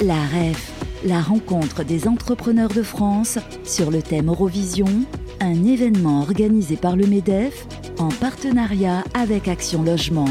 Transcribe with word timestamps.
La 0.00 0.14
REF, 0.14 0.72
la 1.04 1.20
rencontre 1.20 1.84
des 1.84 2.08
entrepreneurs 2.08 2.70
de 2.70 2.82
France 2.82 3.38
sur 3.62 3.92
le 3.92 4.02
thème 4.02 4.28
Eurovision, 4.28 4.86
un 5.40 5.64
événement 5.64 6.22
organisé 6.22 6.76
par 6.76 6.96
le 6.96 7.06
MEDEF 7.06 7.66
en 7.98 8.08
partenariat 8.08 9.04
avec 9.14 9.46
Action 9.46 9.84
Logement, 9.84 10.28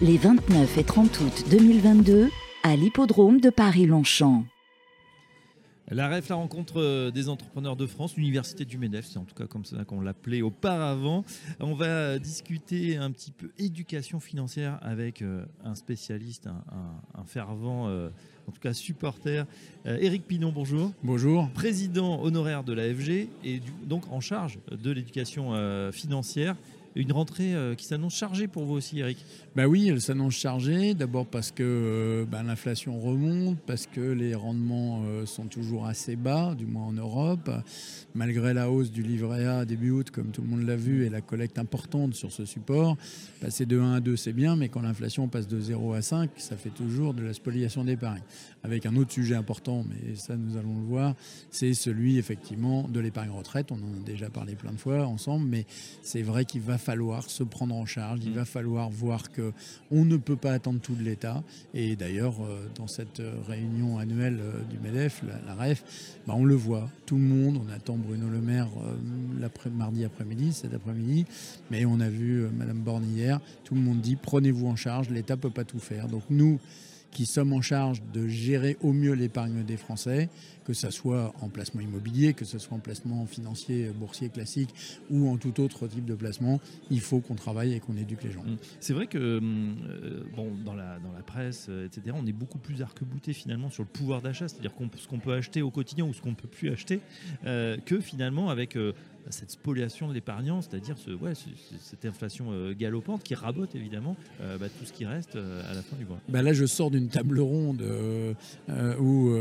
les 0.00 0.18
29 0.18 0.78
et 0.78 0.84
30 0.84 1.20
août 1.20 1.44
2022 1.50 2.30
à 2.62 2.76
l'hippodrome 2.76 3.40
de 3.40 3.50
Paris-Longchamp. 3.50 4.44
La 5.92 6.08
REF, 6.08 6.28
la 6.30 6.34
rencontre 6.34 6.80
euh, 6.80 7.12
des 7.12 7.28
entrepreneurs 7.28 7.76
de 7.76 7.86
France, 7.86 8.16
l'université 8.16 8.64
du 8.64 8.76
MEDEF, 8.76 9.06
c'est 9.06 9.18
en 9.18 9.24
tout 9.24 9.36
cas 9.36 9.46
comme 9.46 9.64
ça 9.64 9.84
qu'on 9.84 10.00
l'appelait 10.00 10.42
auparavant. 10.42 11.24
On 11.60 11.74
va 11.74 12.18
discuter 12.18 12.96
un 12.96 13.12
petit 13.12 13.30
peu 13.30 13.50
éducation 13.56 14.18
financière 14.18 14.80
avec 14.82 15.22
euh, 15.22 15.44
un 15.64 15.76
spécialiste, 15.76 16.48
un, 16.48 17.24
fervent, 17.24 17.86
euh, 17.86 18.08
en 18.48 18.50
tout 18.50 18.60
cas 18.60 18.72
supporter. 18.72 19.46
Éric 19.84 20.26
Pinon, 20.26 20.50
bonjour. 20.52 20.92
Bonjour. 21.04 21.48
Président 21.50 22.20
honoraire 22.20 22.64
de 22.64 22.72
l'AFG 22.72 23.28
et 23.44 23.62
donc 23.84 24.10
en 24.10 24.20
charge 24.20 24.58
de 24.70 24.90
l'éducation 24.90 25.52
financière 25.92 26.56
une 26.96 27.12
rentrée 27.12 27.54
euh, 27.54 27.74
qui 27.74 27.84
s'annonce 27.84 28.14
chargée 28.14 28.48
pour 28.48 28.64
vous 28.64 28.74
aussi, 28.74 28.98
Eric. 28.98 29.18
Bah 29.54 29.66
oui, 29.66 29.88
elle 29.88 30.00
s'annonce 30.00 30.34
chargée. 30.34 30.94
D'abord 30.94 31.26
parce 31.26 31.50
que 31.50 31.62
euh, 31.62 32.24
bah, 32.24 32.42
l'inflation 32.42 32.98
remonte, 32.98 33.58
parce 33.66 33.86
que 33.86 34.00
les 34.00 34.34
rendements 34.34 35.02
euh, 35.06 35.26
sont 35.26 35.44
toujours 35.44 35.86
assez 35.86 36.16
bas, 36.16 36.54
du 36.54 36.64
moins 36.64 36.84
en 36.84 36.92
Europe, 36.92 37.50
malgré 38.14 38.54
la 38.54 38.70
hausse 38.70 38.90
du 38.90 39.02
livret 39.02 39.44
A 39.46 39.64
début 39.66 39.90
août, 39.90 40.10
comme 40.10 40.30
tout 40.30 40.40
le 40.40 40.48
monde 40.48 40.62
l'a 40.62 40.76
vu, 40.76 41.04
et 41.04 41.10
la 41.10 41.20
collecte 41.20 41.58
importante 41.58 42.14
sur 42.14 42.32
ce 42.32 42.46
support. 42.46 42.96
Passer 43.40 43.66
de 43.66 43.78
1 43.78 43.94
à 43.94 44.00
2, 44.00 44.16
c'est 44.16 44.32
bien, 44.32 44.56
mais 44.56 44.70
quand 44.70 44.80
l'inflation 44.80 45.28
passe 45.28 45.46
de 45.46 45.60
0 45.60 45.92
à 45.92 46.02
5, 46.02 46.30
ça 46.38 46.56
fait 46.56 46.70
toujours 46.70 47.12
de 47.12 47.22
la 47.22 47.34
spoliation 47.34 47.84
d'épargne. 47.84 48.22
Avec 48.64 48.86
un 48.86 48.96
autre 48.96 49.12
sujet 49.12 49.34
important, 49.34 49.84
mais 49.88 50.16
ça 50.16 50.36
nous 50.36 50.56
allons 50.56 50.78
le 50.78 50.86
voir, 50.86 51.14
c'est 51.50 51.74
celui 51.74 52.18
effectivement 52.18 52.88
de 52.88 53.00
l'épargne 53.00 53.30
retraite. 53.30 53.70
On 53.70 53.76
en 53.76 54.00
a 54.00 54.04
déjà 54.04 54.30
parlé 54.30 54.54
plein 54.54 54.72
de 54.72 54.78
fois 54.78 55.06
ensemble, 55.06 55.46
mais 55.46 55.66
c'est 56.02 56.22
vrai 56.22 56.44
qu'il 56.46 56.62
va 56.62 56.78
se 57.28 57.42
prendre 57.42 57.74
en 57.74 57.86
charge, 57.86 58.20
il 58.24 58.30
mm. 58.30 58.34
va 58.34 58.44
falloir 58.44 58.90
voir 58.90 59.30
que 59.30 59.52
on 59.90 60.04
ne 60.04 60.16
peut 60.16 60.36
pas 60.36 60.52
attendre 60.52 60.80
tout 60.80 60.94
de 60.94 61.02
l'État. 61.02 61.42
Et 61.74 61.96
d'ailleurs, 61.96 62.34
euh, 62.42 62.68
dans 62.74 62.86
cette 62.86 63.20
euh, 63.20 63.34
réunion 63.46 63.98
annuelle 63.98 64.38
euh, 64.40 64.62
du 64.70 64.78
MEDEF, 64.78 65.22
la, 65.46 65.54
REF, 65.54 65.84
bah, 66.26 66.34
on 66.36 66.44
le 66.44 66.54
voit, 66.54 66.88
tout 67.06 67.16
le 67.16 67.22
monde, 67.22 67.60
on 67.64 67.72
attend 67.72 67.96
Bruno 67.96 68.28
Le 68.28 68.40
Maire 68.40 68.68
mardi 69.72 70.04
après-midi, 70.04 70.52
cet 70.52 70.74
après-midi, 70.74 71.26
mais 71.70 71.84
on 71.84 72.00
a 72.00 72.08
vu 72.08 72.46
Madame 72.56 72.78
Borne 72.78 73.04
hier, 73.04 73.40
tout 73.64 73.74
le 73.74 73.80
monde 73.80 74.00
dit 74.00 74.16
prenez-vous 74.16 74.66
en 74.66 74.76
charge, 74.76 75.10
l'État 75.10 75.36
ne 75.36 75.40
peut 75.40 75.50
pas 75.50 75.64
tout 75.64 75.78
faire. 75.78 76.08
Donc 76.08 76.22
nous, 76.30 76.58
qui 77.16 77.24
sommes 77.24 77.54
en 77.54 77.62
charge 77.62 78.02
de 78.12 78.28
gérer 78.28 78.76
au 78.82 78.92
mieux 78.92 79.14
l'épargne 79.14 79.64
des 79.64 79.78
Français, 79.78 80.28
que 80.66 80.74
ce 80.74 80.90
soit 80.90 81.32
en 81.40 81.48
placement 81.48 81.80
immobilier, 81.80 82.34
que 82.34 82.44
ce 82.44 82.58
soit 82.58 82.76
en 82.76 82.78
placement 82.78 83.24
financier, 83.24 83.88
boursier 83.98 84.28
classique 84.28 84.68
ou 85.08 85.30
en 85.30 85.38
tout 85.38 85.58
autre 85.62 85.88
type 85.88 86.04
de 86.04 86.14
placement, 86.14 86.60
il 86.90 87.00
faut 87.00 87.20
qu'on 87.20 87.34
travaille 87.34 87.72
et 87.72 87.80
qu'on 87.80 87.96
éduque 87.96 88.22
les 88.22 88.32
gens. 88.32 88.42
Mmh. 88.42 88.58
C'est 88.80 88.92
vrai 88.92 89.06
que 89.06 89.16
euh, 89.16 89.40
bon, 90.36 90.52
dans, 90.62 90.74
la, 90.74 90.98
dans 90.98 91.12
la 91.12 91.22
presse, 91.22 91.68
euh, 91.70 91.86
etc., 91.86 92.14
on 92.14 92.26
est 92.26 92.32
beaucoup 92.32 92.58
plus 92.58 92.82
arc-bouté 92.82 93.32
finalement 93.32 93.70
sur 93.70 93.82
le 93.82 93.88
pouvoir 93.88 94.20
d'achat, 94.20 94.48
c'est-à-dire 94.48 94.72
ce 94.96 95.08
qu'on 95.08 95.18
peut 95.18 95.32
acheter 95.32 95.62
au 95.62 95.70
quotidien 95.70 96.04
ou 96.04 96.12
ce 96.12 96.20
qu'on 96.20 96.32
ne 96.32 96.34
peut 96.34 96.48
plus 96.48 96.70
acheter, 96.70 97.00
euh, 97.46 97.78
que 97.78 97.98
finalement 97.98 98.50
avec 98.50 98.76
cette 99.30 99.50
spoliation 99.50 100.08
de 100.08 100.14
l'épargnant, 100.14 100.62
c'est-à-dire 100.62 100.96
ce, 100.98 101.10
ouais, 101.10 101.32
cette 101.80 102.04
inflation 102.04 102.46
euh, 102.50 102.74
galopante 102.74 103.22
qui 103.22 103.34
rabote 103.34 103.74
évidemment 103.74 104.16
euh, 104.40 104.58
bah, 104.58 104.66
tout 104.68 104.84
ce 104.84 104.92
qui 104.92 105.04
reste 105.04 105.36
euh, 105.36 105.70
à 105.70 105.74
la 105.74 105.82
fin 105.82 105.96
du 105.96 106.04
mois. 106.04 106.18
Bah 106.28 106.42
là, 106.42 106.52
je 106.52 106.64
sors 106.64 106.90
d'une 106.90 107.08
table 107.08 107.40
ronde 107.40 107.82
où 108.98 109.34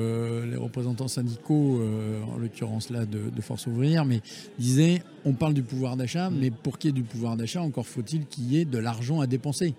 les 0.45 0.57
représentants 0.57 1.07
syndicaux, 1.07 1.81
en 2.31 2.37
l'occurrence 2.37 2.89
là 2.89 3.05
de, 3.05 3.41
Force 3.41 3.67
ouvrière, 3.67 4.05
mais 4.05 4.21
disaient 4.57 5.03
on 5.23 5.33
parle 5.33 5.53
du 5.53 5.61
pouvoir 5.61 5.97
d'achat, 5.97 6.31
mm. 6.31 6.37
mais 6.39 6.49
pour 6.49 6.79
qu'il 6.79 6.89
y 6.89 6.89
ait 6.89 7.01
du 7.01 7.03
pouvoir 7.03 7.37
d'achat, 7.37 7.61
encore 7.61 7.85
faut-il 7.85 8.25
qu'il 8.25 8.51
y 8.51 8.57
ait 8.57 8.65
de 8.65 8.79
l'argent 8.79 9.21
à 9.21 9.27
dépenser. 9.27 9.75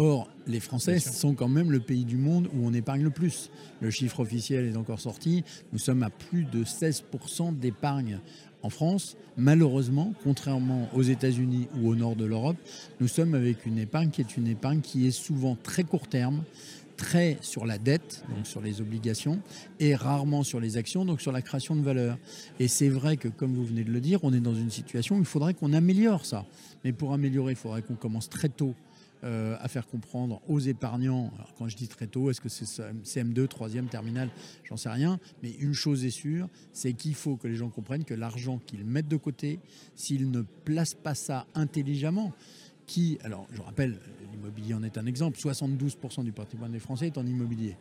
Or, 0.00 0.28
les 0.46 0.60
Français 0.60 1.00
sont 1.00 1.34
quand 1.34 1.48
même 1.48 1.72
le 1.72 1.80
pays 1.80 2.04
du 2.04 2.16
monde 2.16 2.48
où 2.54 2.64
on 2.64 2.72
épargne 2.72 3.02
le 3.02 3.10
plus. 3.10 3.50
Le 3.80 3.90
chiffre 3.90 4.20
officiel 4.20 4.66
est 4.66 4.76
encore 4.76 5.00
sorti. 5.00 5.42
Nous 5.72 5.78
sommes 5.78 6.04
à 6.04 6.10
plus 6.10 6.44
de 6.44 6.62
16% 6.62 7.58
d'épargne 7.58 8.20
en 8.62 8.70
France, 8.70 9.16
malheureusement, 9.36 10.12
contrairement 10.24 10.88
aux 10.94 11.02
États-Unis 11.02 11.68
ou 11.80 11.88
au 11.88 11.94
nord 11.94 12.16
de 12.16 12.24
l'Europe, 12.24 12.56
nous 13.00 13.08
sommes 13.08 13.34
avec 13.34 13.66
une 13.66 13.78
épargne 13.78 14.10
qui 14.10 14.20
est 14.20 14.36
une 14.36 14.48
épargne 14.48 14.80
qui 14.80 15.06
est 15.06 15.12
souvent 15.12 15.56
très 15.62 15.84
court 15.84 16.08
terme, 16.08 16.42
très 16.96 17.38
sur 17.40 17.64
la 17.64 17.78
dette, 17.78 18.24
donc 18.34 18.46
sur 18.46 18.60
les 18.60 18.80
obligations, 18.80 19.40
et 19.78 19.94
rarement 19.94 20.42
sur 20.42 20.58
les 20.58 20.76
actions, 20.76 21.04
donc 21.04 21.20
sur 21.20 21.30
la 21.32 21.42
création 21.42 21.76
de 21.76 21.82
valeur. 21.82 22.18
Et 22.58 22.66
c'est 22.66 22.88
vrai 22.88 23.16
que, 23.16 23.28
comme 23.28 23.54
vous 23.54 23.64
venez 23.64 23.84
de 23.84 23.92
le 23.92 24.00
dire, 24.00 24.18
on 24.24 24.32
est 24.34 24.40
dans 24.40 24.54
une 24.54 24.70
situation 24.70 25.16
où 25.16 25.20
il 25.20 25.24
faudrait 25.24 25.54
qu'on 25.54 25.72
améliore 25.72 26.26
ça. 26.26 26.44
Mais 26.84 26.92
pour 26.92 27.12
améliorer, 27.12 27.52
il 27.52 27.56
faudrait 27.56 27.82
qu'on 27.82 27.94
commence 27.94 28.28
très 28.28 28.48
tôt 28.48 28.74
euh, 29.24 29.56
à 29.60 29.68
faire 29.68 29.86
comprendre 29.86 30.40
aux 30.48 30.60
épargnants, 30.60 31.32
quand 31.56 31.68
je 31.68 31.76
dis 31.76 31.88
très 31.88 32.06
tôt, 32.06 32.30
est-ce 32.30 32.40
que 32.40 32.48
c'est 32.48 32.64
CM2, 33.04 33.46
3e, 33.46 33.88
terminale, 33.88 34.30
j'en 34.64 34.76
sais 34.76 34.88
rien, 34.88 35.18
mais 35.42 35.50
une 35.58 35.74
chose 35.74 36.04
est 36.04 36.10
sûre, 36.10 36.48
c'est 36.72 36.92
qu'il 36.92 37.14
faut 37.14 37.36
que 37.36 37.48
les 37.48 37.56
gens 37.56 37.68
comprennent 37.68 38.04
que 38.04 38.14
l'argent 38.14 38.60
qu'ils 38.66 38.84
mettent 38.84 39.08
de 39.08 39.16
côté, 39.16 39.60
s'ils 39.94 40.30
ne 40.30 40.42
placent 40.42 40.94
pas 40.94 41.14
ça 41.14 41.46
intelligemment, 41.54 42.32
qui, 42.86 43.18
alors 43.22 43.46
je 43.52 43.60
rappelle, 43.60 43.98
l'immobilier 44.32 44.74
en 44.74 44.82
est 44.82 44.96
un 44.98 45.06
exemple, 45.06 45.38
72% 45.38 46.24
du 46.24 46.32
patrimoine 46.32 46.72
des 46.72 46.78
Français 46.78 47.06
est 47.06 47.18
en 47.18 47.26
immobilier 47.26 47.76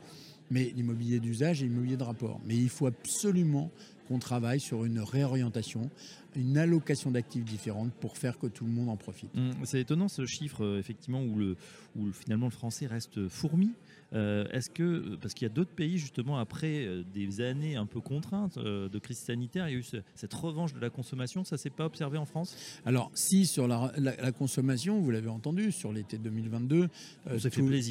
mais 0.50 0.72
l'immobilier 0.76 1.20
d'usage 1.20 1.62
et 1.62 1.66
l'immobilier 1.66 1.98
de 1.98 2.04
rapport. 2.04 2.40
Mais 2.46 2.56
il 2.56 2.70
faut 2.70 2.88
absolument 2.88 3.72
qu'on 4.08 4.20
travaille 4.20 4.60
sur 4.60 4.86
une 4.86 5.00
réorientation, 5.00 5.90
une 6.38 6.58
allocation 6.58 7.12
d'actifs 7.12 7.44
différentes 7.44 7.92
pour 7.94 8.18
faire 8.18 8.38
que 8.38 8.48
tout 8.48 8.66
le 8.66 8.72
monde 8.72 8.90
en 8.90 8.98
profite. 8.98 9.34
Mmh, 9.36 9.52
c'est 9.66 9.82
étonnant 9.82 10.08
ce 10.08 10.26
chiffre, 10.26 10.64
euh, 10.64 10.80
effectivement, 10.80 11.22
où, 11.22 11.38
le, 11.38 11.58
où 11.96 12.12
finalement 12.12 12.48
le 12.48 12.52
français 12.52 12.88
reste 12.88 13.28
fourmi. 13.28 13.72
Euh, 14.14 14.46
est-ce 14.52 14.70
que, 14.70 15.16
parce 15.16 15.34
qu'il 15.34 15.48
y 15.48 15.52
a 15.52 15.54
d'autres 15.54 15.72
pays, 15.72 15.98
justement, 15.98 16.38
après 16.38 16.86
euh, 16.86 17.04
des 17.14 17.42
années 17.42 17.76
un 17.76 17.86
peu 17.86 18.00
contraintes 18.00 18.58
euh, 18.58 18.88
de 18.88 19.00
crise 19.00 19.18
sanitaire, 19.18 19.68
il 19.68 19.74
y 19.74 19.76
a 19.76 19.80
eu 19.80 19.86
cette 20.16 20.34
revanche 20.34 20.74
de 20.74 20.80
la 20.80 20.90
consommation, 20.90 21.44
ça 21.44 21.58
s'est 21.58 21.70
pas 21.70 21.86
observé 21.86 22.18
en 22.18 22.26
France? 22.26 22.56
Alors, 22.86 23.12
si 23.14 23.46
sur 23.46 23.68
la, 23.68 23.92
consommation, 24.38 25.00
vous 25.00 25.12
l'avez 25.12 25.30
entendu, 25.30 25.72
sur 25.72 25.92
l'été 25.92 26.18
2022, 26.18 26.88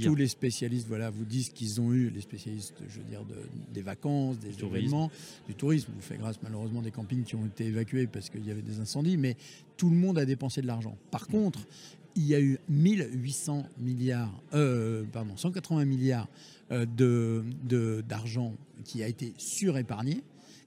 tous 0.03 0.15
les 0.15 0.29
spécialistes 0.29 0.89
voilà, 0.89 1.11
vous 1.11 1.25
disent 1.25 1.51
qu'ils 1.51 1.81
ont 1.81 1.93
eu, 1.93 2.11
les 2.11 2.21
spécialistes, 2.21 2.75
je 2.89 2.99
veux 2.99 3.05
dire, 3.05 3.23
des 3.73 3.83
vacances, 3.83 4.39
des 4.39 4.65
événements, 4.65 5.11
du 5.47 5.55
tourisme, 5.55 5.93
vous 5.95 6.01
fait 6.01 6.17
grâce 6.17 6.41
malheureusement 6.43 6.83
des 6.83 6.91
campings 6.91 7.25
qui 7.25 7.35
ont 7.35 7.47
été 7.47 7.67
évacués 7.67 8.07
parce 8.07 8.31
qu'il 8.39 8.49
y 8.49 8.53
avait 8.53 8.63
des 8.63 8.81
incendies, 8.81 9.17
mais 9.17 9.37
tout 9.77 9.91
le 9.91 9.97
monde 9.97 10.19
a 10.19 10.25
dépensé 10.25 10.63
de 10.63 10.67
l'argent. 10.67 10.97
Par 11.11 11.27
contre, 11.27 11.61
il 12.17 12.27
y 12.27 12.35
a 12.35 12.41
eu 12.41 12.59
1800 12.69 13.67
milliards, 13.79 14.33
euh, 14.55 15.05
pardon, 15.13 15.37
180 15.37 15.85
milliards 15.85 16.29
euh, 16.73 16.87
de, 16.87 18.03
d'argent 18.09 18.55
qui 18.85 19.03
a 19.03 19.09
été 19.09 19.35
surépargné. 19.37 20.23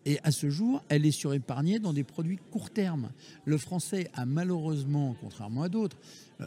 Et 0.06 0.20
à 0.24 0.32
ce 0.32 0.50
jour, 0.50 0.82
elle 0.88 1.06
est 1.06 1.12
surépargnée 1.12 1.80
dans 1.80 1.92
des 1.92 2.04
produits 2.04 2.40
court 2.52 2.70
terme. 2.70 3.10
Le 3.46 3.58
français 3.58 4.10
a 4.14 4.26
malheureusement, 4.26 5.16
contrairement 5.20 5.64
à 5.64 5.70
d'autres, 5.70 5.98
euh, 6.40 6.46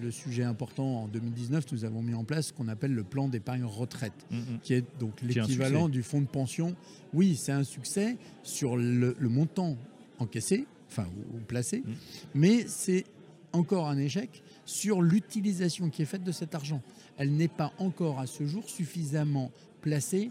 le 0.00 0.10
sujet 0.10 0.44
important 0.44 1.02
en 1.02 1.08
2019, 1.08 1.70
nous 1.72 1.84
avons 1.84 2.02
mis 2.02 2.14
en 2.14 2.24
place 2.24 2.48
ce 2.48 2.52
qu'on 2.52 2.68
appelle 2.68 2.94
le 2.94 3.04
plan 3.04 3.28
d'épargne 3.28 3.64
retraite, 3.64 4.26
mm, 4.30 4.36
mm. 4.36 4.58
qui 4.62 4.74
est 4.74 4.84
donc 4.98 5.20
l'équivalent 5.22 5.88
du 5.88 6.02
fonds 6.02 6.20
de 6.20 6.26
pension. 6.26 6.74
Oui, 7.12 7.36
c'est 7.36 7.52
un 7.52 7.64
succès 7.64 8.16
sur 8.42 8.76
le, 8.76 9.14
montant 9.20 9.76
encaissé, 10.18 10.66
enfin 10.88 11.06
ou, 11.34 11.38
placé, 11.38 11.78
mm. 11.78 11.92
mais 12.34 12.64
c'est 12.66 13.04
encore 13.52 13.88
un 13.88 13.98
échec 13.98 14.42
sur 14.64 15.02
l'utilisation 15.02 15.90
qui 15.90 16.02
est 16.02 16.06
faite 16.06 16.24
de 16.24 16.32
cet 16.32 16.54
argent. 16.54 16.82
Elle 17.16 17.32
n'est 17.32 17.48
pas 17.48 17.72
encore 17.78 18.18
à 18.20 18.26
ce 18.26 18.44
jour 18.46 18.68
suffisamment 18.68 19.50
placée 19.80 20.30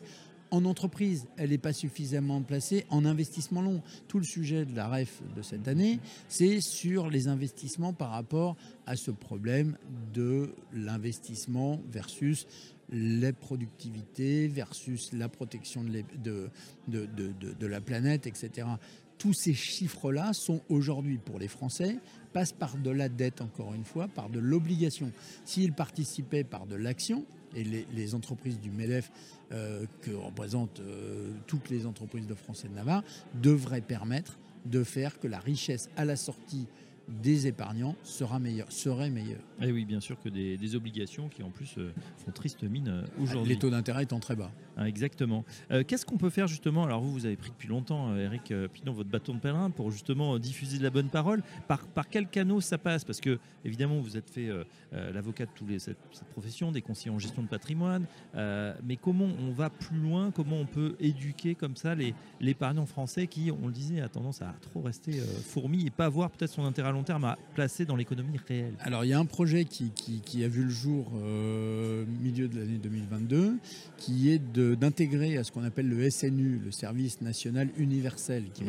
en 0.51 0.63
entreprise, 0.65 1.27
elle 1.37 1.49
n'est 1.49 1.57
pas 1.57 1.73
suffisamment 1.73 2.41
placée 2.41 2.85
en 2.89 3.03
investissement 3.03 3.61
long. 3.61 3.81
Tout 4.07 4.19
le 4.19 4.25
sujet 4.25 4.65
de 4.65 4.75
la 4.75 4.87
REF 4.87 5.21
de 5.35 5.41
cette 5.41 5.67
année, 5.67 5.99
c'est 6.29 6.61
sur 6.61 7.09
les 7.09 7.27
investissements 7.27 7.93
par 7.93 8.11
rapport 8.11 8.55
à 8.85 8.95
ce 8.95 9.11
problème 9.11 9.77
de 10.13 10.53
l'investissement 10.71 11.81
versus 11.91 12.47
les 12.91 13.33
productivités 13.33 14.47
versus 14.47 15.11
la 15.11 15.27
protection 15.27 15.83
de, 15.83 16.49
de, 16.87 17.07
de 17.07 17.67
la 17.67 17.81
planète, 17.81 18.27
etc 18.27 18.67
tous 19.17 19.33
ces 19.33 19.53
chiffres-là 19.53 20.33
sont 20.33 20.61
aujourd'hui 20.69 21.17
pour 21.17 21.39
les 21.39 21.47
Français, 21.47 21.97
passent 22.33 22.51
par 22.51 22.77
de 22.77 22.89
la 22.89 23.09
dette, 23.09 23.41
encore 23.41 23.73
une 23.73 23.85
fois, 23.85 24.07
par 24.07 24.29
de 24.29 24.39
l'obligation. 24.39 25.11
S'ils 25.45 25.73
participaient 25.73 26.43
par 26.43 26.65
de 26.65 26.75
l'action, 26.75 27.25
et 27.55 27.63
les, 27.63 28.15
entreprises 28.15 28.59
du 28.59 28.69
MEDEF, 28.69 29.11
euh, 29.51 29.85
que 30.01 30.11
représentent 30.11 30.81
euh, 30.81 31.31
toutes 31.47 31.69
les 31.69 31.85
entreprises 31.85 32.27
de 32.27 32.35
France 32.35 32.65
et 32.65 32.67
de 32.67 32.73
Navarre, 32.73 33.03
devraient 33.41 33.81
permettre 33.81 34.37
de 34.65 34.83
faire 34.83 35.19
que 35.19 35.27
la 35.27 35.39
richesse 35.39 35.89
à 35.95 36.03
la 36.03 36.17
sortie 36.17 36.67
des 37.07 37.47
épargnants 37.47 37.95
sera 38.03 38.39
meilleur, 38.39 38.71
serait 38.71 39.09
meilleur. 39.09 39.39
Et 39.61 39.67
eh 39.67 39.71
oui, 39.71 39.85
bien 39.85 39.99
sûr 39.99 40.19
que 40.19 40.29
des, 40.29 40.75
obligations 40.75 41.29
qui 41.29 41.43
en 41.43 41.49
plus 41.49 41.75
euh, 41.77 41.91
font 42.17 42.31
triste 42.31 42.63
mine 42.63 42.87
euh, 42.89 43.21
aujourd'hui. 43.21 43.53
Les 43.53 43.59
taux 43.59 43.69
d'intérêt 43.69 44.03
étant 44.03 44.19
très 44.19 44.35
bas. 44.35 44.51
Ah, 44.77 44.87
exactement. 44.87 45.45
Euh, 45.71 45.83
qu'est-ce 45.85 46.05
qu'on 46.05 46.17
peut 46.17 46.29
faire 46.29 46.47
justement? 46.47 46.83
Alors 46.83 47.01
vous, 47.01 47.11
vous 47.11 47.25
avez 47.25 47.35
pris 47.35 47.49
depuis 47.49 47.67
longtemps, 47.67 48.15
Eric 48.15 48.53
Pinon, 48.73 48.93
votre 48.93 49.09
bâton 49.09 49.33
de 49.33 49.39
pèlerin 49.39 49.69
pour 49.69 49.91
justement 49.91 50.37
diffuser 50.39 50.77
de 50.77 50.83
la 50.83 50.89
bonne 50.89 51.09
parole. 51.09 51.43
Par, 51.67 51.87
par 51.87 52.09
quel 52.09 52.27
canot 52.27 52.61
ça 52.61 52.77
passe? 52.77 53.03
Parce 53.03 53.21
que 53.21 53.39
évidemment, 53.63 53.99
vous 53.99 54.17
êtes 54.17 54.29
fait 54.29 54.49
l'avocat 54.91 55.45
de 55.45 55.51
tous 55.55 55.65
les, 55.65 55.79
cette, 55.79 55.97
profession, 56.31 56.71
des 56.71 56.81
conseillers 56.81 57.11
en 57.15 57.19
gestion 57.19 57.41
de 57.41 57.47
patrimoine. 57.47 58.05
mais 58.33 58.97
comment 59.01 59.27
on 59.39 59.51
va 59.51 59.69
plus 59.69 59.97
loin? 59.97 60.31
Comment 60.31 60.57
on 60.57 60.65
peut 60.65 60.95
éduquer 60.99 61.55
comme 61.55 61.75
ça 61.75 61.95
l'épargnant 62.39 62.85
français 62.85 63.27
qui, 63.27 63.51
on 63.51 63.67
le 63.67 63.73
disait, 63.73 64.01
a 64.01 64.09
tendance 64.09 64.41
à 64.41 64.53
trop 64.61 64.81
rester 64.81 65.13
fourmi 65.13 65.85
et 65.85 65.89
pas 65.89 66.09
voir 66.09 66.29
peut-être 66.31 66.51
son 66.51 66.65
intérêt 66.65 66.91
long 66.91 67.03
terme 67.03 67.25
à 67.25 67.37
placer 67.53 67.85
dans 67.85 67.95
l'économie 67.95 68.39
réelle? 68.47 68.73
Alors 68.79 69.05
il 69.05 69.09
y 69.09 69.13
a 69.13 69.19
un 69.19 69.25
projet 69.25 69.65
qui, 69.65 69.91
qui, 69.91 70.43
a 70.43 70.47
vu 70.47 70.63
le 70.63 70.69
jour 70.69 71.11
au 71.13 71.17
euh, 71.17 72.05
milieu 72.21 72.47
de 72.47 72.59
l'année 72.59 72.77
2022, 72.77 73.57
qui 73.97 74.29
est 74.31 74.39
d'intégrer 74.73 75.37
à 75.37 75.43
ce 75.43 75.51
qu'on 75.51 75.63
appelle 75.63 75.87
le 75.87 76.09
SNU, 76.09 76.59
le 76.63 76.71
Service 76.71 77.21
National 77.21 77.69
Universel. 77.77 78.45
Qui 78.53 78.63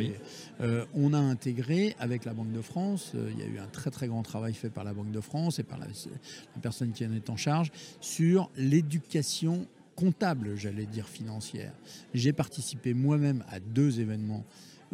euh, 0.61 0.85
on 0.95 1.15
a 1.15 1.19
intégré 1.19 1.97
avec 1.99 2.27
la 2.27 2.35
Banque 2.35 2.53
de 2.53 2.61
France, 2.61 3.13
euh, 3.15 3.31
il 3.33 3.41
y 3.41 3.43
a 3.43 3.47
eu 3.47 3.59
un 3.59 3.67
très 3.67 3.91
très 3.91 4.09
grand 4.09 4.23
travail 4.23 4.53
fait 4.53 4.69
par 4.69 4.85
la 4.85 4.93
Banque 4.93 5.13
de 5.13 5.21
France 5.21 5.59
et 5.59 5.63
par 5.63 5.79
la, 5.79 5.87
la 5.87 6.61
personne 6.61 6.93
qui 6.93 7.07
en 7.07 7.13
est 7.13 7.31
en 7.31 7.37
charge 7.37 7.73
sur 8.01 8.51
l'éducation 8.57 9.67
comptable, 9.95 10.57
j'allais 10.57 10.87
dire 10.87 11.09
financière. 11.09 11.73
J'ai 12.13 12.33
participé 12.33 12.93
moi-même 12.93 13.43
à 13.49 13.61
deux 13.61 14.01
événements 14.01 14.45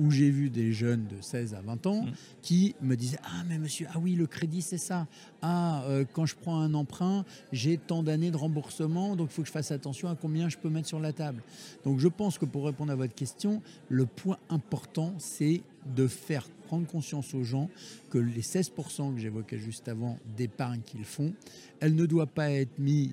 où 0.02 0.10
j'ai 0.10 0.30
vu 0.30 0.50
des 0.50 0.72
jeunes 0.72 1.06
de 1.06 1.20
16 1.20 1.54
à 1.54 1.60
20 1.60 1.86
ans 1.86 2.02
mm. 2.02 2.12
qui 2.42 2.74
me 2.82 2.96
disaient 2.96 3.20
Ah, 3.24 3.44
mais 3.48 3.58
monsieur, 3.58 3.86
ah 3.92 3.98
oui, 4.00 4.14
le 4.14 4.26
crédit, 4.26 4.62
c'est 4.62 4.78
ça. 4.78 5.06
Ah, 5.40 5.84
euh, 5.84 6.04
quand 6.12 6.26
je 6.26 6.34
prends 6.34 6.60
un 6.60 6.74
emprunt, 6.74 7.24
j'ai 7.52 7.78
tant 7.78 8.02
d'années 8.02 8.30
de 8.30 8.36
remboursement, 8.36 9.16
donc 9.16 9.28
il 9.30 9.34
faut 9.34 9.42
que 9.42 9.48
je 9.48 9.52
fasse 9.52 9.70
attention 9.70 10.08
à 10.08 10.16
combien 10.16 10.48
je 10.48 10.58
peux 10.58 10.68
mettre 10.68 10.88
sur 10.88 11.00
la 11.00 11.12
table. 11.12 11.42
Donc 11.84 11.98
je 11.98 12.08
pense 12.08 12.38
que 12.38 12.44
pour 12.44 12.64
répondre 12.64 12.92
à 12.92 12.96
votre 12.96 13.14
question, 13.14 13.62
le 13.88 14.06
point 14.06 14.38
important, 14.50 15.14
c'est 15.18 15.62
de 15.94 16.06
faire 16.06 16.46
prendre 16.66 16.86
conscience 16.86 17.34
aux 17.34 17.44
gens 17.44 17.68
que 18.10 18.18
les 18.18 18.42
16% 18.42 19.14
que 19.14 19.20
j'évoquais 19.20 19.58
juste 19.58 19.88
avant 19.88 20.18
d'épargne 20.36 20.80
qu'ils 20.80 21.04
font, 21.04 21.32
elle 21.80 21.94
ne 21.94 22.06
doit 22.06 22.26
pas 22.26 22.50
être 22.50 22.78
mise 22.78 23.10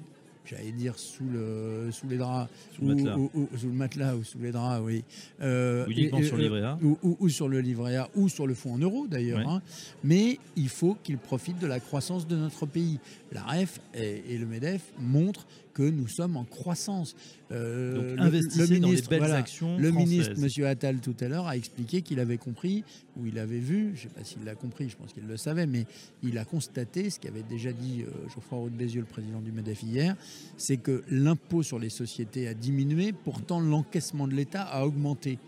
j'allais 0.49 0.71
dire 0.71 0.97
sous, 0.97 1.27
le, 1.31 1.89
sous 1.91 2.07
les 2.07 2.17
draps, 2.17 2.49
sous, 2.75 2.83
ou, 2.83 2.87
le 2.87 3.13
ou, 3.13 3.49
sous 3.57 3.67
le 3.67 3.73
matelas 3.73 4.15
ou 4.15 4.23
sous 4.23 4.39
les 4.39 4.51
draps, 4.51 4.81
oui. 4.83 5.03
Euh, 5.41 5.85
ou 6.11 6.23
sur 6.23 6.37
le 6.37 6.43
livret 6.43 6.63
A. 6.63 6.77
Ou, 6.81 7.29
sur 7.29 7.47
le 7.47 7.59
livret 7.59 7.95
A, 7.97 8.09
ou 8.15 8.29
sur 8.29 8.47
le 8.47 8.53
fonds 8.53 8.73
en 8.73 8.77
euros 8.77 9.07
d'ailleurs. 9.07 9.47
Hein. 9.47 9.61
Mais 10.03 10.39
il 10.55 10.69
faut 10.69 10.97
qu'ils 11.03 11.17
profitent 11.17 11.59
de 11.59 11.67
la 11.67 11.79
croissance 11.79 12.27
de 12.27 12.35
notre 12.35 12.65
pays. 12.65 12.99
La 13.31 13.43
REF 13.43 13.79
et 13.93 14.37
le 14.37 14.45
MEDEF 14.45 14.81
montrent 14.99 15.45
que 15.79 15.89
nous 15.89 16.09
sommes 16.09 16.35
en 16.35 16.43
croissance. 16.43 17.15
Euh, 17.53 18.17
Donc, 18.17 18.33
le, 18.57 18.67
ministre, 18.67 19.09
dans 19.09 19.15
les 19.15 19.21
belles 19.21 19.31
actions 19.31 19.77
Le 19.77 19.91
ministre, 19.91 20.33
M. 20.37 20.65
Attal, 20.65 20.97
tout 20.99 21.15
à 21.21 21.29
l'heure, 21.29 21.47
a 21.47 21.55
expliqué 21.55 22.01
qu'il 22.01 22.19
avait 22.19 22.37
compris, 22.37 22.83
ou 23.15 23.27
il 23.27 23.39
avait 23.39 23.59
vu, 23.59 23.93
je 23.95 24.03
ne 24.03 24.09
sais 24.09 24.13
pas 24.13 24.25
s'il 24.25 24.43
l'a 24.43 24.55
compris, 24.55 24.89
je 24.89 24.97
pense 24.97 25.13
qu'il 25.13 25.25
le 25.25 25.37
savait, 25.37 25.67
mais 25.67 25.85
il 26.21 26.37
a 26.37 26.43
constaté 26.43 27.09
ce 27.09 27.17
qu'avait 27.17 27.43
déjà 27.43 27.71
dit 27.71 28.01
euh, 28.01 28.27
Geoffroy 28.35 28.59
Roux 28.59 28.69
Bézieux, 28.69 28.99
le 28.99 29.05
président 29.05 29.39
du 29.39 29.53
MEDEF 29.53 29.81
hier, 29.83 30.17
c'est 30.57 30.77
que 30.77 31.01
l'impôt 31.09 31.63
sur 31.63 31.79
les 31.79 31.89
sociétés 31.89 32.49
a 32.49 32.53
diminué, 32.53 33.13
pourtant 33.13 33.61
l'encaissement 33.61 34.27
de 34.27 34.33
l'État 34.33 34.63
a 34.63 34.85
augmenté. 34.85 35.39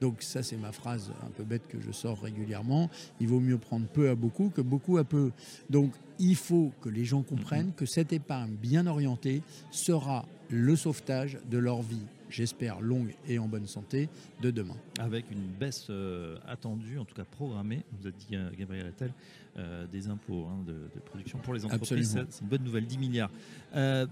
Donc 0.00 0.22
ça, 0.22 0.42
c'est 0.42 0.56
ma 0.56 0.72
phrase 0.72 1.10
un 1.26 1.30
peu 1.30 1.44
bête 1.44 1.66
que 1.68 1.80
je 1.80 1.90
sors 1.90 2.20
régulièrement. 2.20 2.90
Il 3.20 3.28
vaut 3.28 3.40
mieux 3.40 3.58
prendre 3.58 3.86
peu 3.86 4.08
à 4.10 4.14
beaucoup 4.14 4.50
que 4.50 4.60
beaucoup 4.60 4.98
à 4.98 5.04
peu. 5.04 5.32
Donc 5.70 5.92
il 6.18 6.36
faut 6.36 6.72
que 6.80 6.88
les 6.88 7.04
gens 7.04 7.22
comprennent 7.22 7.72
que 7.76 7.86
cette 7.86 8.12
épargne 8.12 8.54
bien 8.54 8.86
orientée 8.86 9.42
sera 9.70 10.26
le 10.48 10.76
sauvetage 10.76 11.38
de 11.50 11.58
leur 11.58 11.82
vie 11.82 12.06
j'espère 12.30 12.80
longue 12.80 13.14
et 13.26 13.38
en 13.38 13.48
bonne 13.48 13.66
santé, 13.66 14.08
de 14.42 14.50
demain. 14.50 14.76
Avec 14.98 15.30
une 15.30 15.46
baisse 15.46 15.86
euh, 15.90 16.36
attendue, 16.46 16.98
en 16.98 17.04
tout 17.04 17.14
cas 17.14 17.24
programmée, 17.24 17.82
vous 17.92 18.08
a 18.08 18.10
dit 18.10 18.34
euh, 18.34 18.50
Gabriel 18.56 18.86
Attal, 18.86 19.12
euh, 19.58 19.86
des 19.86 20.08
impôts 20.08 20.46
hein, 20.50 20.64
de, 20.66 21.00
production 21.04 21.38
pour 21.38 21.54
les 21.54 21.64
entreprises. 21.64 22.18
C'est 22.28 22.42
une 22.42 22.48
bonne 22.48 22.64
nouvelle, 22.64 22.86
10 22.86 22.98
milliards. 22.98 23.30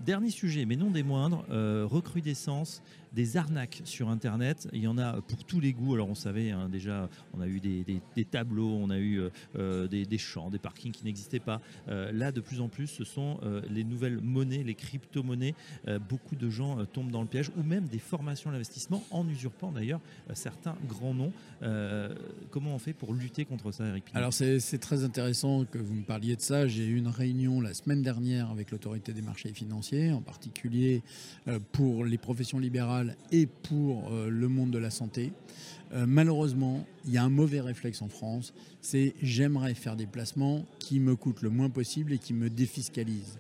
dernier 0.07 0.31
sujet, 0.31 0.65
mais 0.65 0.77
non 0.77 0.91
des 0.91 1.03
moindres, 1.03 1.45
recrudescence 1.51 2.83
des 3.13 3.37
arnaques 3.37 3.81
sur 3.85 4.09
Internet. 4.09 4.69
Il 4.73 4.81
y 4.81 4.89
en 4.89 4.99
a 4.99 5.21
pour 5.23 5.45
tous 5.45 5.61
les 5.61 5.73
goûts. 5.73 5.95
Alors 5.95 6.09
on 6.09 6.17
savait 6.17 6.51
hein, 6.51 6.69
déjà, 6.69 7.09
on 7.33 7.41
a 7.41 7.47
eu 7.47 7.61
des, 7.61 8.25
tableaux, 8.25 8.77
on 8.81 8.91
a 8.91 8.99
eu 8.99 9.21
des, 9.55 10.05
des, 10.07 10.19
champs, 10.19 10.51
des 10.51 10.59
parkings 10.59 10.93
qui 10.93 11.05
n'existaient 11.05 11.41
pas. 11.41 11.61
là, 11.87 12.33
de 12.33 12.41
plus 12.41 12.61
en 12.61 12.69
plus, 12.69 12.87
ce 12.87 13.05
sont 13.05 13.39
les 13.71 13.85
nouvelles 13.85 14.21
monnaies, 14.21 14.63
les 14.63 14.75
crypto-monnaies. 14.75 15.55
beaucoup 16.09 16.37
de 16.37 16.51
gens 16.51 16.85
tombent 16.87 17.11
dans 17.11 17.23
le 17.23 17.29
piège, 17.29 17.51
ou 17.57 17.63
même 17.63 17.87
des 17.87 17.99
formation 18.05 18.51
à 18.51 18.53
l'investissement 18.53 19.03
en 19.11 19.27
usurpant 19.29 19.73
d'ailleurs 19.73 20.01
euh, 20.31 20.35
certains 20.35 20.77
grands 20.87 21.15
noms. 21.15 21.33
Euh, 21.63 22.15
comment 22.51 22.75
on 22.75 22.79
fait 22.79 22.93
pour 22.93 23.15
lutter 23.15 23.45
contre 23.45 23.73
ça, 23.73 23.87
Eric 23.87 24.05
Alors 24.15 24.33
c'est 24.33 24.79
très 24.79 25.05
intéressant 25.05 25.34
que 25.71 25.79
vous 25.79 25.95
me 25.95 26.05
parliez 26.05 26.37
de 26.37 26.41
ça. 26.41 26.69
J'ai 26.69 26.87
eu 26.87 26.97
une 26.97 27.09
réunion 27.09 27.61
la 27.61 27.75
semaine 27.75 28.03
dernière 28.03 28.51
avec 28.51 28.71
l'autorité 28.71 29.13
des 29.13 29.21
marchés 29.21 29.53
financiers, 29.53 30.13
en 30.13 30.21
particulier 30.21 31.03
euh, 31.49 31.59
pour 31.73 32.05
les 32.05 32.19
professions 32.19 32.61
libérales 32.61 33.17
et 33.33 33.47
pour 33.47 34.11
le 34.13 34.49
monde 34.49 34.71
de 34.71 34.79
la 34.79 34.91
santé. 34.91 35.33
malheureusement, 35.93 36.87
il 37.05 37.13
y 37.13 37.19
a 37.19 37.25
un 37.25 37.31
mauvais 37.31 37.61
réflexe 37.61 38.01
en 38.01 38.09
France, 38.09 38.55
c'est 38.81 39.15
j'aimerais 39.23 39.75
faire 39.75 39.97
des 39.97 40.07
placements 40.07 40.65
qui 40.79 41.01
me 41.01 41.17
coûtent 41.17 41.43
le 41.43 41.51
moins 41.51 41.71
possible 41.71 42.13
et 42.13 42.19
qui 42.19 42.33
me 42.33 42.49
défiscalisent. 42.49 43.39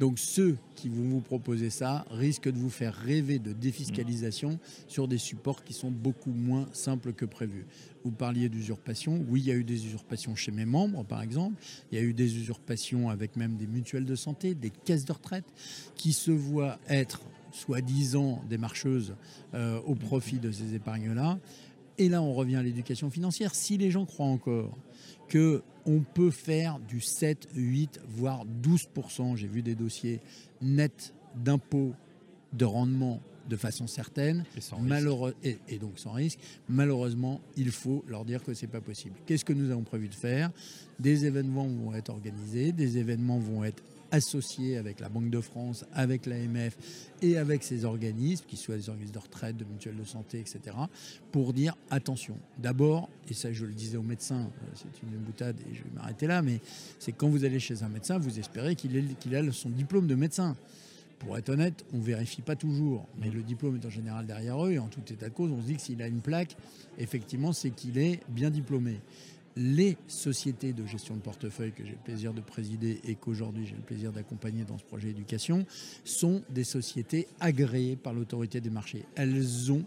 Donc 0.00 0.18
ceux 0.18 0.56
qui 0.76 0.88
vont 0.88 1.08
vous 1.10 1.20
proposer 1.20 1.68
ça 1.68 2.06
risquent 2.10 2.50
de 2.50 2.58
vous 2.58 2.70
faire 2.70 2.94
rêver 2.94 3.38
de 3.38 3.52
défiscalisation 3.52 4.58
sur 4.88 5.06
des 5.06 5.18
supports 5.18 5.62
qui 5.62 5.74
sont 5.74 5.90
beaucoup 5.90 6.32
moins 6.32 6.66
simples 6.72 7.12
que 7.12 7.26
prévu. 7.26 7.66
Vous 8.02 8.10
parliez 8.10 8.48
d'usurpation. 8.48 9.22
Oui, 9.28 9.40
il 9.40 9.48
y 9.48 9.52
a 9.52 9.54
eu 9.54 9.62
des 9.62 9.84
usurpations 9.84 10.34
chez 10.34 10.52
mes 10.52 10.64
membres, 10.64 11.04
par 11.04 11.20
exemple. 11.20 11.62
Il 11.92 11.98
y 11.98 12.00
a 12.00 12.04
eu 12.04 12.14
des 12.14 12.34
usurpations 12.38 13.10
avec 13.10 13.36
même 13.36 13.58
des 13.58 13.66
mutuelles 13.66 14.06
de 14.06 14.14
santé, 14.14 14.54
des 14.54 14.70
caisses 14.70 15.04
de 15.04 15.12
retraite, 15.12 15.44
qui 15.96 16.14
se 16.14 16.30
voient 16.30 16.78
être 16.88 17.20
soi-disant 17.52 18.42
des 18.48 18.56
marcheuses 18.56 19.14
euh, 19.52 19.80
au 19.82 19.94
profit 19.94 20.38
de 20.38 20.50
ces 20.50 20.74
épargnes-là. 20.74 21.38
Et 21.98 22.08
là, 22.08 22.22
on 22.22 22.32
revient 22.32 22.56
à 22.56 22.62
l'éducation 22.62 23.10
financière. 23.10 23.54
Si 23.54 23.76
les 23.76 23.90
gens 23.90 24.06
croient 24.06 24.24
encore 24.24 24.78
que 25.30 25.62
on 25.86 26.00
peut 26.00 26.30
faire 26.30 26.78
du 26.78 27.00
7, 27.00 27.48
8, 27.54 28.00
voire 28.06 28.44
12%, 28.62 29.36
j'ai 29.36 29.46
vu 29.46 29.62
des 29.62 29.74
dossiers 29.74 30.20
nets 30.60 31.14
d'impôts 31.34 31.94
de 32.52 32.66
rendement 32.66 33.20
de 33.48 33.56
façon 33.56 33.86
certaine, 33.86 34.44
et, 35.42 35.58
et, 35.68 35.78
donc 35.78 35.98
sans 35.98 36.12
risque. 36.12 36.38
Malheureusement, 36.68 37.40
il 37.56 37.70
faut 37.70 38.04
leur 38.06 38.24
dire 38.24 38.44
que 38.44 38.54
c'est 38.54 38.66
pas 38.66 38.80
possible. 38.80 39.16
Qu'est-ce 39.26 39.44
que 39.44 39.54
nous 39.54 39.70
avons 39.70 39.82
prévu 39.82 40.08
de 40.08 40.14
faire? 40.14 40.50
Des 41.00 41.24
événements 41.24 41.66
vont 41.66 41.94
être 41.94 42.10
organisés, 42.10 42.72
des 42.72 42.98
événements 42.98 43.38
vont 43.38 43.64
être 43.64 43.82
associés 44.10 44.76
avec 44.76 45.00
la 45.00 45.08
Banque 45.08 45.30
de 45.30 45.40
France, 45.40 45.84
avec 45.92 46.26
l'AMF 46.26 46.76
et 47.22 47.36
avec 47.36 47.62
ces 47.62 47.84
organismes, 47.84 48.44
qui 48.46 48.56
soient 48.56 48.76
des 48.76 48.88
organismes 48.88 49.14
de 49.14 49.18
retraite, 49.18 49.56
de 49.56 49.64
mutuelles 49.64 49.96
de 49.96 50.04
santé, 50.04 50.40
etc., 50.40 50.76
pour 51.32 51.52
dire 51.52 51.76
attention. 51.90 52.36
D'abord, 52.58 53.08
et 53.28 53.34
ça 53.34 53.52
je 53.52 53.64
le 53.64 53.72
disais 53.72 53.96
aux 53.96 54.02
médecins, 54.02 54.40
euh, 54.40 54.66
c'est 54.74 55.02
une 55.02 55.18
boutade 55.18 55.56
et 55.70 55.74
je 55.74 55.82
vais 55.82 55.90
m'arrêter 55.94 56.26
là, 56.26 56.42
mais 56.42 56.60
c'est 56.98 57.12
quand 57.12 57.28
vous 57.28 57.44
allez 57.44 57.60
chez 57.60 57.82
un 57.82 57.88
médecin, 57.88 58.18
vous 58.18 58.38
espérez 58.38 58.74
qu'il 58.76 58.96
ait, 58.96 59.52
son 59.52 59.70
diplôme 59.70 60.06
de 60.06 60.14
médecin. 60.14 60.56
Pour 61.18 61.36
être 61.36 61.50
honnête, 61.50 61.84
on 61.92 61.98
ne 61.98 62.02
vérifie 62.02 62.40
pas 62.40 62.56
toujours, 62.56 63.06
mais 63.20 63.30
le 63.30 63.42
diplôme 63.42 63.76
est 63.76 63.84
en 63.84 63.90
général 63.90 64.26
derrière 64.26 64.64
eux 64.64 64.72
et 64.72 64.78
en 64.78 64.88
tout 64.88 65.02
état 65.12 65.28
de 65.28 65.34
cause, 65.34 65.50
on 65.50 65.60
se 65.60 65.66
dit 65.66 65.76
que 65.76 65.82
s'il 65.82 66.00
a 66.00 66.06
une 66.06 66.20
plaque, 66.22 66.56
effectivement, 66.98 67.52
c'est 67.52 67.70
qu'il 67.70 67.98
est 67.98 68.20
bien 68.30 68.48
diplômé 68.48 69.00
les 69.60 69.98
sociétés 70.08 70.72
de 70.72 70.86
gestion 70.86 71.14
de 71.14 71.20
portefeuille 71.20 71.72
que 71.72 71.84
j'ai 71.84 71.92
le 71.92 71.98
plaisir 71.98 72.32
de 72.32 72.40
présider 72.40 72.98
et 73.04 73.14
qu'aujourd'hui 73.14 73.66
j'ai 73.66 73.76
le 73.76 73.82
plaisir 73.82 74.10
d'accompagner 74.10 74.64
dans 74.64 74.78
ce 74.78 74.84
projet 74.84 75.10
éducation 75.10 75.66
sont 76.02 76.42
des 76.48 76.64
sociétés 76.64 77.28
agréées 77.40 77.96
par 77.96 78.14
l'autorité 78.14 78.62
des 78.62 78.70
marchés. 78.70 79.04
Elles 79.16 79.70
ont 79.70 79.84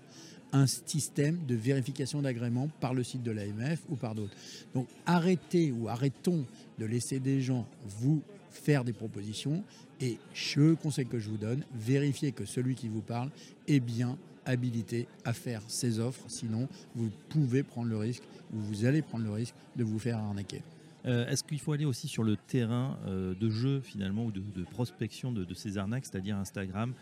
un 0.52 0.68
système 0.68 1.40
de 1.48 1.56
vérification 1.56 2.22
d'agrément 2.22 2.70
par 2.80 2.94
le 2.94 3.04
site 3.04 3.24
de 3.24 3.32
l'AMF 3.32 3.80
ou 3.90 3.96
par 3.96 4.14
d'autres. 4.14 4.36
Donc 4.76 4.88
arrêtez 5.08 5.72
ou 5.72 5.90
arrêtons 5.90 6.46
de 6.78 6.86
laisser 6.86 7.20
des 7.20 7.42
gens 7.42 7.66
vous 8.00 8.22
faire 8.52 8.84
des 8.84 8.94
propositions 8.94 9.64
et 10.00 10.20
le 10.56 10.76
conseil 10.76 11.08
que 11.08 11.18
je 11.18 11.30
vous 11.30 11.38
donne, 11.38 11.64
vérifiez 11.74 12.32
que 12.32 12.46
celui 12.46 12.76
qui 12.76 12.90
vous 12.90 13.02
parle 13.02 13.32
est 13.68 13.80
bien 13.80 14.20
habilité 14.46 15.08
à 15.26 15.34
faire 15.34 15.62
ces 15.68 16.00
offres. 16.00 16.26
Sinon, 16.28 16.68
vous 16.96 17.10
pouvez 17.30 17.64
prendre 17.64 17.90
le 17.90 17.98
risque, 17.98 18.24
ou 18.54 18.60
vous 18.60 18.86
allez 18.86 19.02
prendre 19.02 19.26
le 19.26 19.32
risque 19.32 19.56
de 19.76 19.84
vous 19.84 20.00
faire 20.00 20.18
arnaquer. 20.18 20.62
Euh, 21.06 21.28
est-ce 21.28 21.44
qu'il 21.44 21.60
faut 21.60 21.74
aller 21.74 21.84
aussi 21.84 22.08
sur 22.08 22.24
le 22.24 22.38
terrain 22.38 22.98
euh, 23.06 23.36
de 23.36 23.50
jeu 23.50 23.82
finalement 23.82 24.26
ou 24.26 24.32
de, 24.32 24.64
prospection 24.64 25.34
de, 25.34 25.54
ces 25.54 25.78
arnaques, 25.78 26.06
c'est-à-dire 26.06 26.38
Instagram, 26.38 26.94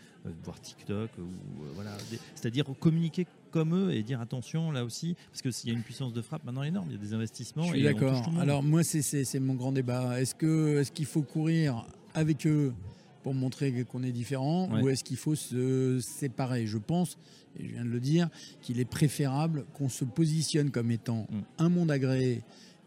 voire 0.44 0.60
TikTok, 0.60 1.10
ou 1.18 1.62
voilà, 1.74 1.96
c'est-à-dire 2.34 2.64
communiquer 2.80 3.26
comme 3.52 3.74
eux 3.76 3.94
et 3.94 4.02
dire 4.02 4.20
attention 4.20 4.72
là 4.72 4.84
aussi, 4.84 5.14
parce 5.30 5.42
que 5.42 5.50
s'il 5.50 5.70
y 5.70 5.72
a 5.72 5.76
une 5.76 5.84
puissance 5.84 6.12
de 6.12 6.22
frappe 6.22 6.44
maintenant 6.44 6.64
énorme, 6.64 6.88
il 6.90 6.96
y 6.96 6.98
a 6.98 7.00
des 7.00 7.14
investissements. 7.14 7.64
Je 7.64 7.74
suis 7.74 7.82
d'accord. 7.82 8.28
Alors 8.40 8.62
moi 8.62 8.82
c'est 8.82 9.40
mon 9.40 9.54
grand 9.54 9.72
débat. 9.72 10.20
Est-ce 10.20 10.34
que 10.34 10.78
est-ce 10.78 10.90
qu'il 10.90 11.06
faut 11.06 11.22
courir 11.22 11.86
avec 12.14 12.46
eux 12.46 12.72
pour 13.22 13.34
montrer 13.34 13.84
qu'on 13.84 14.02
est 14.02 14.12
différent 14.12 14.68
ou 14.80 14.88
est-ce 14.88 15.04
qu'il 15.04 15.16
faut 15.16 15.34
se 15.34 16.00
séparer? 16.00 16.66
Je 16.66 16.78
pense, 16.78 17.18
et 17.58 17.66
je 17.66 17.72
viens 17.72 17.84
de 17.84 17.90
le 17.90 18.00
dire, 18.00 18.28
qu'il 18.60 18.80
est 18.80 18.84
préférable 18.84 19.64
qu'on 19.74 19.88
se 19.88 20.04
positionne 20.04 20.70
comme 20.70 20.90
étant 20.90 21.26
mm. 21.30 21.40
un 21.58 21.68
monde 21.68 21.90
agréé 21.90 22.42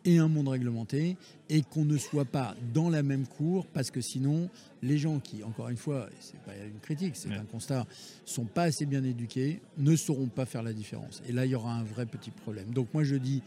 et 0.06 0.20
un 0.20 0.28
monde 0.28 0.50
réglementé 0.50 1.18
et 1.50 1.64
qu'on 1.64 1.84
ne 1.84 1.98
soit 1.98 2.26
pas 2.26 2.56
dans 2.74 2.90
la 2.90 3.02
même 3.02 3.26
cour 3.28 3.66
parce 3.66 3.90
que 3.90 4.02
sinon 4.02 4.50
les 4.84 4.98
gens 4.98 5.20
qui, 5.20 5.44
encore 5.44 5.70
une 5.70 5.78
fois, 5.78 6.08
c'est 6.20 6.40
pas 6.42 6.56
une 6.56 6.80
critique, 6.80 7.16
c'est 7.16 7.34
un 7.34 7.46
constat, 7.46 7.88
sont 8.24 8.46
pas 8.46 8.64
assez 8.64 8.86
bien 8.86 9.04
éduqués, 9.04 9.62
ne 9.78 9.96
sauront 9.96 10.28
pas 10.28 10.46
faire 10.46 10.62
la 10.62 10.74
différence. 10.74 11.24
Et 11.28 11.32
là, 11.32 11.46
il 11.46 11.52
y 11.52 11.56
aura 11.56 11.74
un 11.74 11.84
vrai 11.84 12.06
petit 12.06 12.30
problème. 12.30 12.72
Donc 12.72 12.94
moi, 12.94 13.04
je 13.04 13.16
dis 13.16 13.42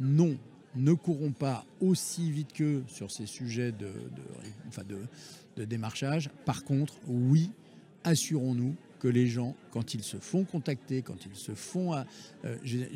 non, 0.00 0.36
ne 0.76 0.92
courons 0.92 1.32
pas 1.32 1.64
aussi 1.80 2.30
vite 2.30 2.52
qu'eux 2.52 2.82
sur 2.86 3.10
ces 3.10 3.26
sujets 3.26 3.72
de, 3.72 3.90
enfin 4.68 4.82
de, 4.84 4.98
de 5.56 5.64
démarchage. 5.64 6.30
Par 6.44 6.64
contre, 6.64 6.94
oui, 7.06 7.50
assurons-nous 8.04 8.74
que 9.02 9.08
les 9.08 9.26
gens, 9.26 9.56
quand 9.72 9.94
ils 9.94 10.02
se 10.04 10.16
font 10.16 10.44
contacter, 10.44 11.02
quand 11.02 11.26
ils 11.26 11.34
se 11.34 11.52
font... 11.52 11.92
Euh, 11.94 12.56
j'ai 12.62 12.86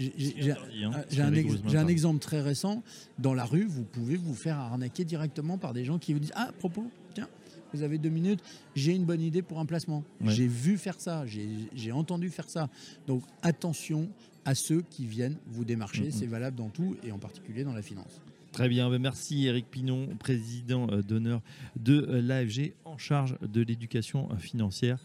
hein, 0.85 0.93
un, 1.19 1.75
un, 1.75 1.89
exemple 1.89 2.21
très 2.21 2.41
récent. 2.41 2.85
Dans 3.19 3.35
la 3.35 3.45
rue, 3.45 3.65
vous 3.65 3.83
pouvez 3.83 4.17
vous 4.17 4.35
faire 4.35 4.57
arnaquer 4.57 5.05
directement 5.05 5.59
par 5.59 5.73
des 5.73 5.85
gens 5.85 5.99
qui 5.99 6.13
vous 6.13 6.21
disent 6.21 6.33
Ah, 6.37 6.49
à 6.51 6.53
propos, 6.53 6.89
tiens, 7.13 7.29
vous 7.73 7.83
avez 7.83 7.99
deux 7.99 8.09
minutes, 8.09 8.41
j'ai 8.75 8.95
une 8.95 9.05
bonne 9.05 9.23
idée 9.23 9.43
pour 9.43 9.59
un 9.59 9.67
placement. 9.67 10.05
J'ai 10.25 10.47
vu 10.47 10.79
faire 10.79 11.01
ça, 11.01 11.25
j'ai 11.27 11.93
entendu 11.93 12.31
faire 12.31 12.49
ça. 12.49 12.69
Donc 13.07 13.23
attention 13.43 14.09
à 14.45 14.55
ceux 14.55 14.83
qui 14.91 15.07
viennent 15.07 15.37
vous 15.49 15.65
démarcher. 15.65 16.11
C'est 16.11 16.27
valable 16.27 16.57
dans 16.57 16.69
tout 16.69 16.97
et 17.05 17.13
en 17.13 17.19
particulier 17.19 17.65
dans 17.65 17.73
la 17.73 17.83
finance. 17.83 18.21
Très 18.53 18.69
bien, 18.69 18.89
ben, 18.89 18.99
merci 18.99 19.47
Eric 19.47 19.67
Pinon, 19.71 20.09
président 20.19 20.89
euh, 20.91 21.03
d'honneur 21.03 21.43
de 21.77 22.07
euh, 22.09 22.23
l'AFG 22.23 22.73
en 22.87 22.97
charge 22.97 23.37
de 23.43 23.61
l'éducation 23.61 24.31
financière. 24.39 24.99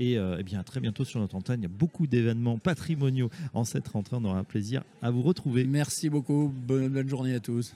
Et 0.00 0.12
eh 0.14 0.42
bien, 0.44 0.62
très 0.62 0.78
bientôt 0.78 1.04
sur 1.04 1.18
notre 1.18 1.34
antenne, 1.34 1.58
il 1.58 1.64
y 1.64 1.66
a 1.66 1.68
beaucoup 1.76 2.06
d'événements 2.06 2.56
patrimoniaux 2.56 3.30
en 3.52 3.64
cette 3.64 3.88
rentrée. 3.88 4.14
On 4.14 4.24
aura 4.26 4.38
un 4.38 4.44
plaisir 4.44 4.84
à 5.02 5.10
vous 5.10 5.22
retrouver. 5.22 5.64
Merci 5.64 6.08
beaucoup. 6.08 6.54
Bonne, 6.68 6.86
bonne 6.86 7.08
journée 7.08 7.34
à 7.34 7.40
tous. 7.40 7.74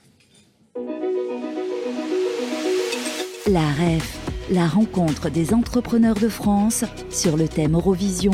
La 3.51 3.73
REF, 3.73 4.32
la 4.53 4.67
rencontre 4.67 5.31
des 5.31 5.55
entrepreneurs 5.55 6.15
de 6.15 6.29
France 6.29 6.85
sur 7.11 7.39
le 7.39 7.49
thème 7.49 7.75
Eurovision, 7.75 8.33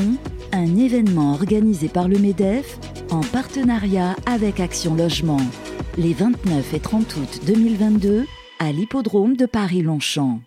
un 0.53 0.77
événement 0.77 1.33
organisé 1.33 1.89
par 1.89 2.09
le 2.09 2.19
MEDEF 2.19 2.79
en 3.11 3.21
partenariat 3.21 4.17
avec 4.27 4.59
Action 4.59 4.97
Logement, 4.97 5.41
les 5.97 6.15
29 6.15 6.75
et 6.75 6.81
30 6.81 7.17
août 7.17 7.41
2022 7.47 8.27
à 8.59 8.73
l'hippodrome 8.73 9.37
de 9.37 9.47
Paris-Longchamp. 9.47 10.41